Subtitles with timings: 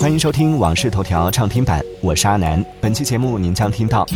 [0.00, 2.64] 欢迎收听《往事头条》畅听版，我是阿南。
[2.80, 4.06] 本期节目您将听到：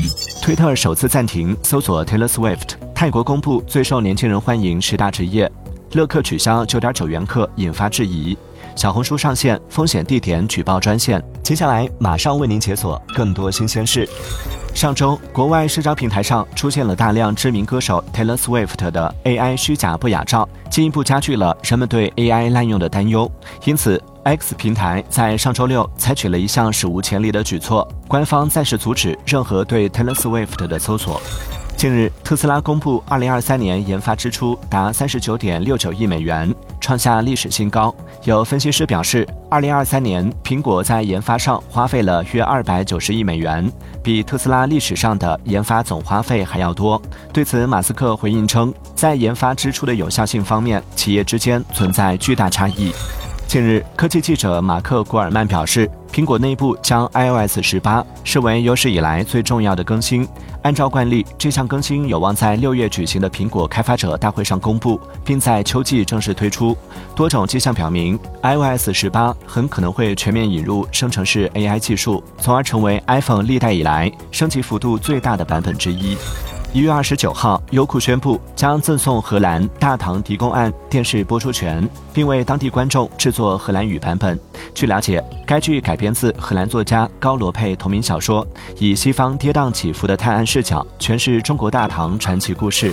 [0.41, 5.47] 推特首次暂停搜索 Taylor Swift；泰国公布最受年轻人欢迎十大职业；
[5.93, 8.35] 乐客取消九点九元课引发质疑；
[8.75, 11.23] 小红书上线风险地点举报专线。
[11.43, 14.09] 接下来马上为您解锁更多新鲜事。
[14.75, 23.31] 上周，国外社交平台上出现了大量知名歌手 Taylor Swift 的 AI 虚假不雅照，进一步加剧了人们对 AI 滥用的担忧。
[23.65, 31.21] 因此，X 平台在上周六采取了一项史无前例的举措，官方暂时阻止任何对 Taylor Swift 的搜索。
[31.85, 37.95] 近日，特斯拉公布2023年研发支出达39.69亿美元，创下历史新高。
[38.23, 43.71] 有分析师表示，2023年苹果在研发上花费了约290亿美元，
[44.03, 46.99] 比特斯拉历史上的研发总花费还要多。
[47.35, 52.95] 对此，马斯克回应称，在研发支出的有效性方面，企业之间存在巨大差异。
[53.47, 60.25] 近日，科技记者马克·古尔曼表示，苹果内部将 iOS 十八视为有史以来最重要的更新。
[60.63, 66.77] 按照惯例，这项更新有望在六月举行的苹果开发者大会上公布，并在秋季正式推出。
[67.17, 76.17] 多种迹象表明，iOS 十八很可能会全面引入生成式 AI 技术，从而成为 iPhone 历代以来升级幅度最大的版本之一。
[76.75, 84.37] 一月二十九号，优酷宣布将赠送荷兰《大唐狄公案》电视播出权，并为当地观众制作荷兰语版本。
[84.75, 88.45] 据了解，该剧改编自荷兰作家高罗佩同名小说，
[88.81, 92.93] 以西方跌宕起伏的探案视角诠释中国大唐传奇故事。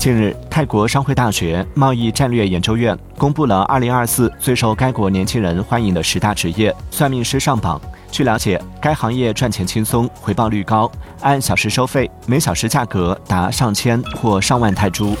[0.00, 7.80] 近日，泰国商会大学贸易战略研究院公布了二零二四最受该国年轻人欢迎的十大职业，算命师上榜。
[8.12, 10.88] 据了解，该行业赚钱轻松，回报率高，
[11.22, 15.16] 按小时收费，每小时价格达上千或上万泰铢。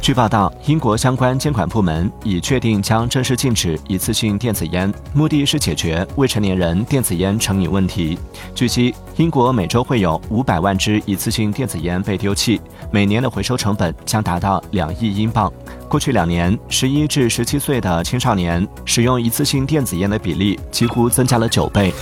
[0.00, 8.18] 据报道，英国相关监管部门已确定将正式禁止一次性电子烟，目的是解决未成年人电子烟成瘾问题。
[8.56, 15.52] 据悉，英国每周会有五百万支一次性电子烟被丢弃，每年的回收成本将达到两亿英镑。
[15.88, 21.94] 过去两年，十一至十七岁的青少年使用一次性电子烟的比例几乎增加了九倍。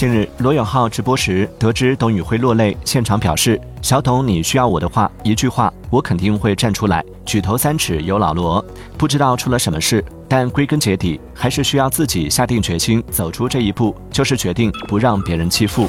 [0.00, 7.04] 近日，罗永浩直播时得知董宇辉落泪，现场表示：“小董，你需要我的话，一句话，我肯定会站出来。
[7.26, 8.64] 举头三尺有老罗，
[8.96, 15.86] 不知道出了什么事，但归根结底还是需要自己下定决心走出这一步，就是决定不让别人欺负。”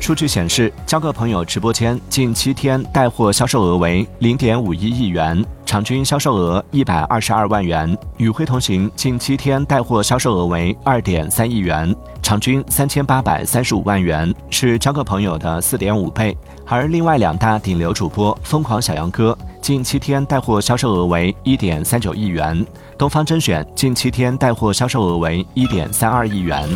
[0.00, 11.92] 数据显示，交个朋友直播间近七天带货销售额为零点五一亿元，场均销售额一百二十二万元；与会同行近七天带货销售额为二点三亿元，
[12.22, 16.36] 场均三千八百三十五万元，是交个朋友的四点五倍。
[16.66, 22.64] 而另外两大顶流主播疯狂小杨哥近七天带货销售额为一点三九亿元，
[22.96, 26.68] 东方甄选近七天带货销售额为一点三二亿元。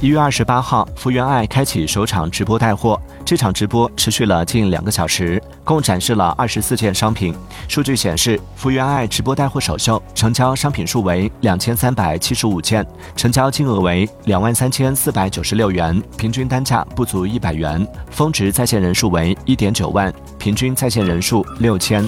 [0.00, 3.00] 一月二十八号，福原爱开启首场直播带货。
[3.24, 7.34] 这场直播持续了近两个小时，共展示了二十四件商品。
[7.68, 17.86] 数据显示，福原爱直播带货首秀成交商品数为两千三百七十五件，成交金额为两万三千四百九十六元，平均单价不足一百元。
[18.10, 22.04] 峰值在线人数为一点九万，平均在线人数六千。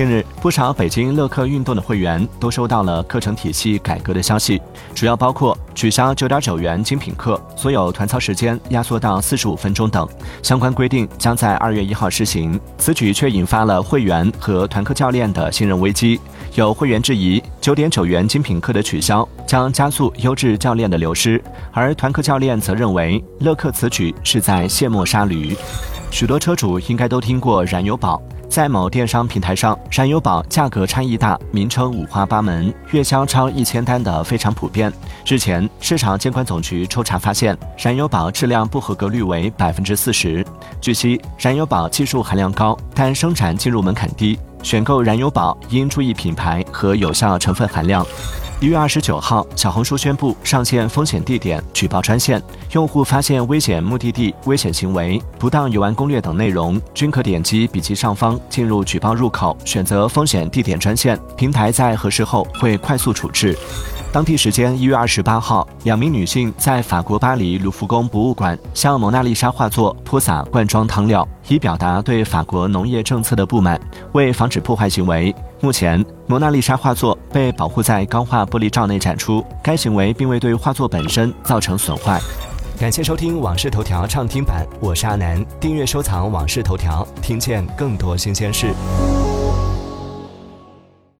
[0.00, 4.58] 近日，不少北京乐客运动的会员都收到了课程体系改革的消息，
[4.94, 10.08] 主要包括取消九点九元精品课，所有团操时间压缩到四十五分钟等。
[10.42, 12.58] 相关规定将在二月一号施行。
[12.78, 16.18] 此举却引发了会员和团课教练的信任危机。
[16.54, 21.38] 有会员质疑，九点九元精品课的取消将加速优质教练的流失，
[21.72, 25.54] 而团课教练则认为乐客此举是在卸磨杀驴。
[26.10, 28.18] 许多车主应该都听过燃油宝。
[28.50, 34.92] 在某电商平台上，燃油宝价格差异大，名称五花八门，月销超一千单的非常普遍。
[35.24, 40.44] 日前，市场监管总局抽查发现，燃油宝质量不合格率为百分之四十。
[40.80, 48.06] 据悉，燃油宝技术含量高，但生产进入门槛低，选购燃油宝应注意品牌和有效成分含量。
[48.60, 63.56] 一月二十九号，小红书宣布上线风险地点举报专线，用户发现危险目的地、危险行为、不当游玩攻略等内容，均可点击笔记上方进入举报入口，选择风险地点专线，平台在核实后会快速处置。
[64.12, 73.80] 当地时间一月二十八号，两名女性在法国巴黎卢浮宫博物馆向蒙娜丽莎画作泼洒罐装汤料，以表达对法国农业政策的不满。
[74.12, 75.32] 为防止破坏行为。
[75.60, 82.20] 目前，蒙娜丽莎画作被保护在钢化玻璃罩内展出，该行为并未对画作本身造成损坏。
[82.80, 85.44] 感谢收听《往事头条》畅听版，我是阿南。
[85.60, 88.74] 订阅收藏《往事头条》，听见更多新鲜事。